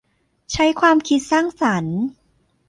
[0.53, 1.97] ใช้ความคิดสร้างสรรค์